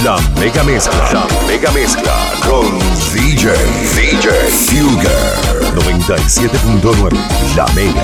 mezcla, 0.00 0.16
la 1.12 1.46
mega 1.46 1.70
mezcla 1.72 2.14
con 2.46 2.78
DJ, 3.12 3.50
DJ 3.94 4.28
Fugger 4.50 5.74
97.9, 5.74 7.10
la 7.54 7.66
mega. 7.74 8.02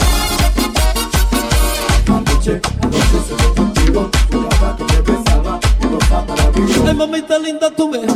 Ay, 6.86 6.94
mamita 6.94 7.38
linda, 7.38 7.70
tú 7.70 7.90
ves. 7.90 8.12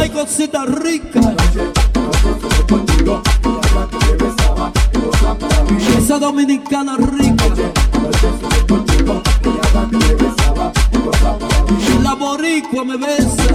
Ay, 0.00 0.10
cosita 0.10 0.64
rica. 0.66 1.20
Esa 5.98 6.18
dominicana 6.18 6.96
rica. 6.96 7.27
Boricua 12.48 12.84
me 12.84 12.96
besa. 12.96 13.48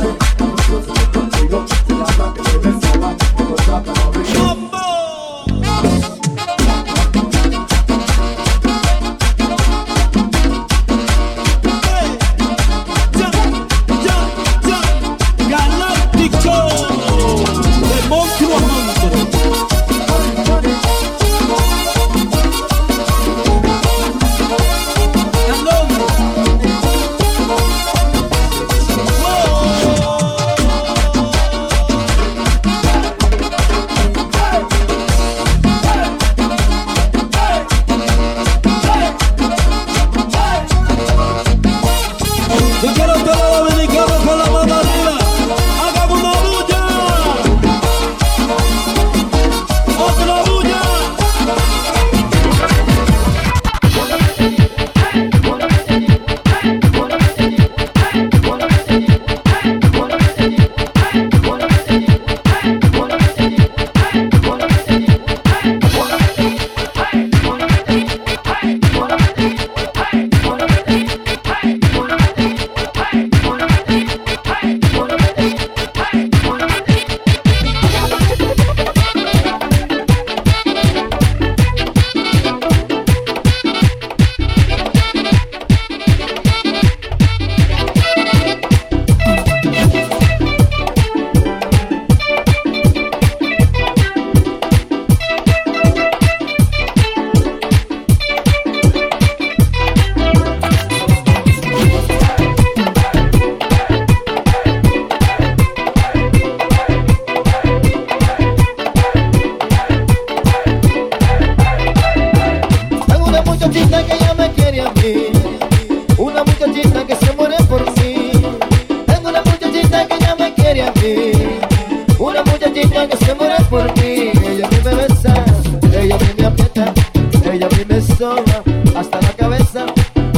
Me 127.85 128.01
soba 128.01 128.63
hasta 128.95 129.21
la 129.21 129.29
cabeza. 129.33 129.85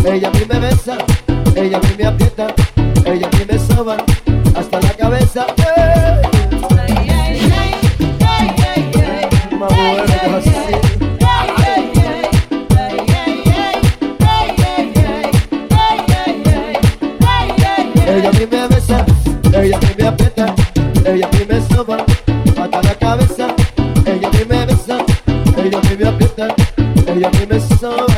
Ella 0.05 0.29
a 0.29 0.31
mí 0.31 0.45
me 0.47 0.59
besa, 0.59 0.97
ella 1.55 1.77
a 1.77 1.81
mí 1.81 1.95
me 1.97 2.05
aprieta, 2.05 2.47
ella 3.05 3.27
a 3.31 3.37
mí 3.37 3.45
me 3.49 3.59
soba 3.59 3.97
hasta 4.55 4.81
la 4.81 4.89
cabeza. 4.91 5.45
Que 5.55 5.63
así. 10.35 10.51
Ella 18.07 18.29
a 18.29 18.31
mí 18.31 18.47
me 18.49 18.67
besa, 18.67 19.05
ella 19.53 19.77
a 19.77 19.79
mí 19.79 19.87
me 19.97 20.07
aprieta, 20.07 20.55
ella 21.05 21.27
a 21.27 21.37
mí 21.37 21.45
me 21.49 21.75
soba 21.75 22.14
In 27.33 27.49
the 27.49 27.59
sun. 27.59 28.14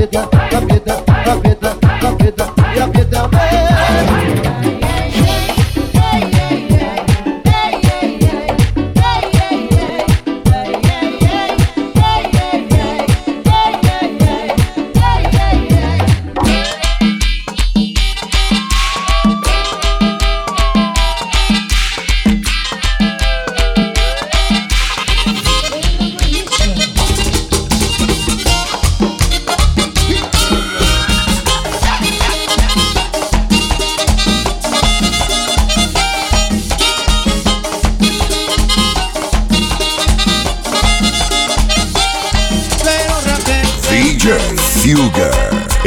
cabida, 0.00 0.30
cabida. 0.50 1.09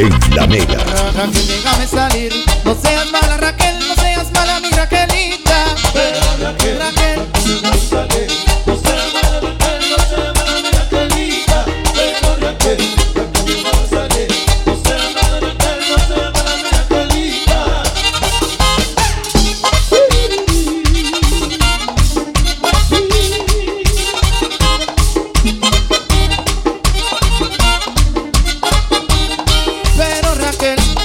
En 0.06 0.36
la 0.36 0.46
mega. 0.46 0.78
Raquel, 1.16 1.46
déjame 1.46 1.86
salir. 1.86 2.32
No 2.64 2.76
seas 2.80 3.10
mala, 3.10 3.36
Raquel, 3.38 3.78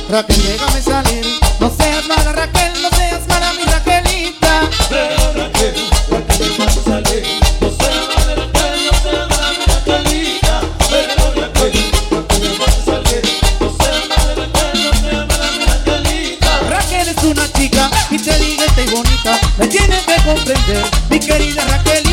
Raquel, 0.09 0.41
déjame 0.41 0.81
salir. 0.81 1.39
No 1.59 1.69
seas 1.69 2.07
mala, 2.07 2.31
Raquel, 2.31 2.73
no 2.81 2.89
seas 2.97 3.27
mala, 3.27 3.53
mi 3.53 3.63
Raquelita. 3.63 4.67
Pero 4.89 5.33
Raquel, 5.35 5.75
Raquel, 6.09 6.39
déjame 6.39 6.71
salir. 6.83 7.23
No 7.61 7.69
seas 7.69 8.07
mala, 8.09 8.33
Raquel, 8.35 8.79
no 8.85 8.94
seas 9.03 9.27
mala, 9.29 9.50
mi 9.53 9.65
Raquelita. 9.67 10.61
Pero 10.89 11.13
Raquel, 11.35 11.73
Raquel, 12.09 12.41
déjame 12.41 12.81
salir. 12.85 13.23
No 13.61 13.69
seas 13.77 14.03
mala, 14.09 14.33
Raquel, 14.33 14.73
no 14.83 14.91
seas 15.00 15.27
mala, 15.27 15.47
mi 15.59 15.65
Raquelita. 15.65 16.59
Raquel 16.69 17.07
es 17.07 17.23
una 17.23 17.51
chica 17.53 17.91
inteligente 18.09 18.83
y 18.83 18.89
bonita. 18.89 19.39
Me 19.59 19.67
tienes 19.67 20.03
que 20.06 20.15
comprender, 20.23 20.85
mi 21.11 21.19
querida 21.19 21.65
Raquelita. 21.65 22.08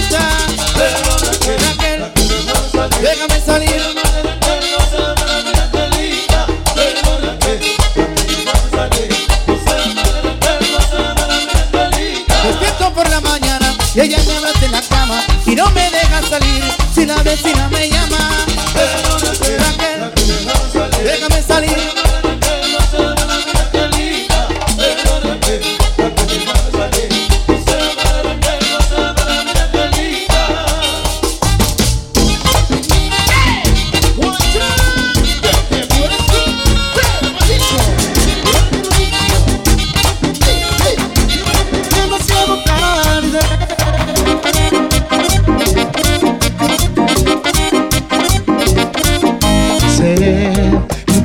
Vecina 17.37 17.76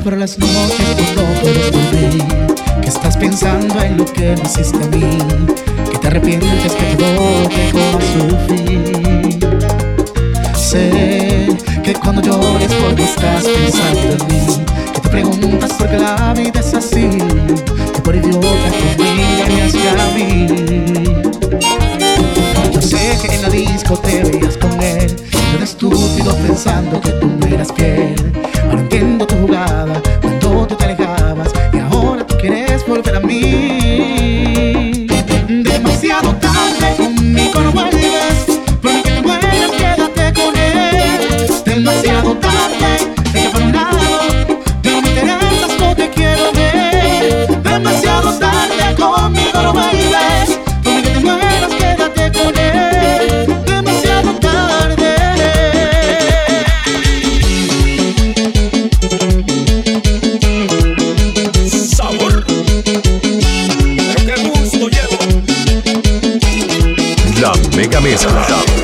por 0.02 0.16
las 0.16 0.36
noches 0.38 0.96
tú 0.96 1.22
no 1.22 1.40
puedes 1.40 1.70
dormir. 1.70 2.24
Que 2.80 2.88
estás 2.88 3.16
pensando 3.16 3.80
en 3.82 3.96
lo 3.98 4.04
que 4.04 4.34
me 4.36 4.42
hiciste 4.42 4.82
a 4.82 4.88
mí 4.88 5.18
Que 5.90 5.98
te 5.98 6.06
arrepientes 6.08 6.72
que 6.72 6.96
todo 6.96 7.48
llegó 7.48 7.80
a 7.96 8.00
su 8.12 8.36
fin 8.48 9.40
Sé 10.56 11.48
que 11.84 11.94
cuando 11.94 12.22
llores 12.22 12.72
porque 12.82 13.04
estás 13.04 13.44
pensando 13.44 14.00
en 14.00 14.26
mí 14.28 14.64
Que 14.92 15.00
te 15.00 15.08
preguntas 15.08 15.72
por 15.74 15.88
qué 15.88 15.98
la 15.98 16.34
vida 16.34 16.60
es 16.60 16.74
así 16.74 17.08
Que 17.94 18.00
por 18.02 18.16
idiota 18.16 18.48
conmigo 18.96 19.44
me 19.48 19.62
has 19.62 19.74
a 19.74 20.06
mí. 20.14 20.46
Yo 22.72 22.82
sé 22.82 23.18
que 23.22 23.34
en 23.34 23.42
la 23.42 23.48
disco 23.48 23.96
te 23.98 24.22
veías 24.24 24.56
con 24.56 24.72
él 24.82 25.14
Yo 25.30 25.56
era 25.56 25.64
estúpido 25.64 26.34
pensando 26.36 27.00
que 27.00 27.10
tú 27.10 27.28
no 27.28 27.46
eras 27.46 27.68
fiel. 27.76 28.14
Ahora 28.64 28.80
entiendo 28.80 29.21
volver 32.92 33.16
a 33.16 33.20
mí. 33.20 35.06
Demasiado 35.48 36.36
tarde 36.36 36.94
conmigo 36.96 37.60
no 37.60 37.72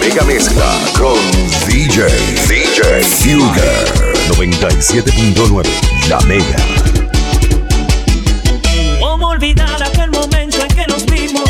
mega 0.09 0.25
mezcla 0.25 0.65
con 0.97 1.19
DJ. 1.67 2.07
DJ 2.49 3.03
Fugger. 3.03 4.15
97.9. 4.31 5.67
La 6.09 6.19
mega. 6.21 6.57
¿Cómo 9.01 9.29
olvidar 9.29 9.83
aquel 9.83 10.11
momento 10.11 10.63
en 10.63 10.69
que 10.69 10.87
nos 10.87 11.05
vimos? 11.05 11.45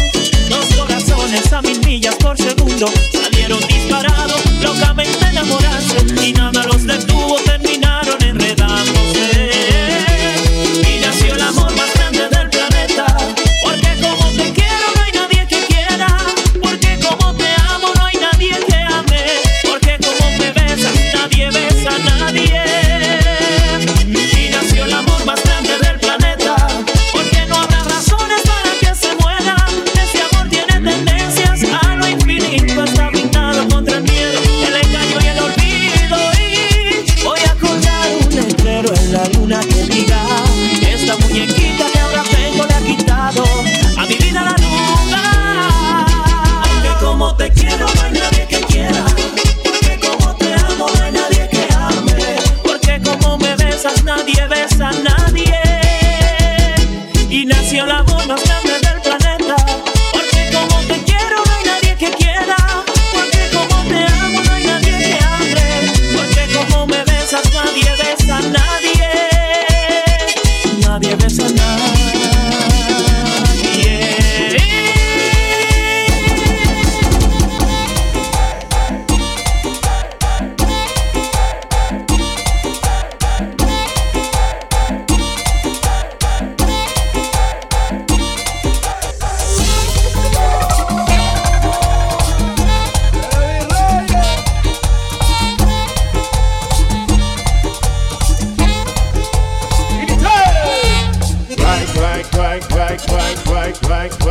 Dos 0.48 0.66
corazones 0.76 1.52
a 1.52 1.62
mil 1.62 1.78
millas 1.86 2.16
por 2.16 2.36
segundo 2.36 2.90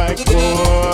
like 0.07 0.25
boy. 0.25 0.87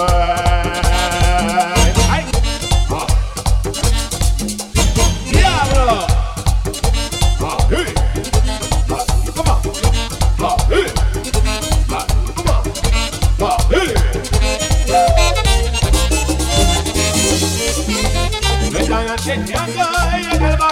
Get! 19.55 20.02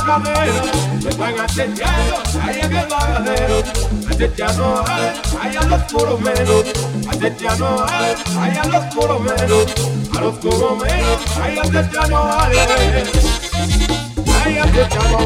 aguadero, 0.01 0.61
me 1.03 1.09
están 1.09 1.39
acechando, 1.39 2.15
ahí 2.41 2.59
en 2.61 2.75
el 2.75 2.87
vagadero, 2.87 3.63
acechando 4.09 4.83
ahí 5.39 5.55
a 5.55 5.63
los 5.63 5.83
coromeros, 5.91 6.65
acechando 7.07 7.85
ahí 7.87 8.57
a 8.57 8.65
los 8.67 8.95
coromeros, 8.95 9.65
a 10.15 10.21
los 10.21 10.37
coromeros, 10.39 11.37
ahí 11.41 11.57
acechando 11.57 12.17
ahí, 12.31 12.57
ahí 14.43 14.57
acechando. 14.57 15.25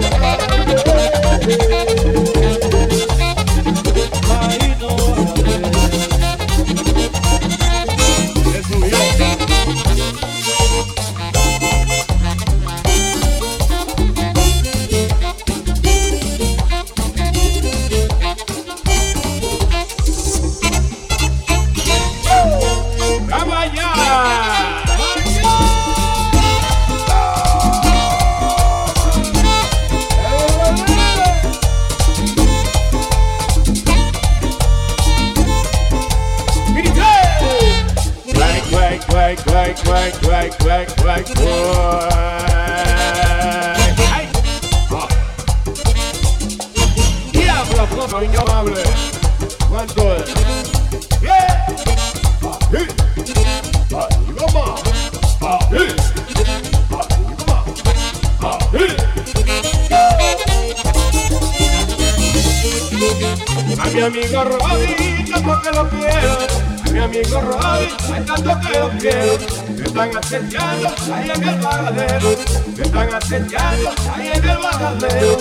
Están 69.86 70.18
acechando 70.18 70.89
ahí 71.13 71.32
en 71.34 71.44
el 71.48 71.60
bagadero. 71.62 72.36
Me 72.75 72.84
están 72.84 73.13
acechando 73.13 73.94
ahí 74.13 74.27
en 74.34 74.50
el 74.50 74.58
bagadero. 74.58 75.38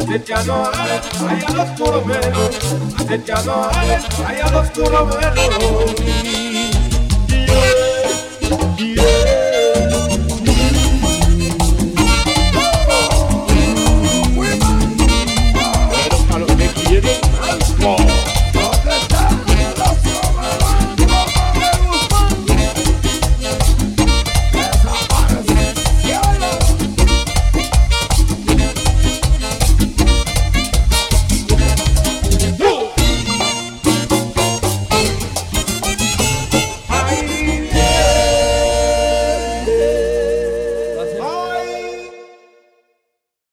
Acechando 0.00 0.54
a 0.54 0.70
ahí 1.28 1.44
al 1.46 1.60
oscuro 1.60 2.04
menos. 2.06 2.50
Acechando 2.98 3.70
a 3.70 3.84
él, 3.84 4.02
ahí 4.26 4.40
al 4.40 4.54
oscuro 4.56 5.06
menos. 5.06 5.48
Yeah, 8.78 8.94
yeah. 8.96 9.27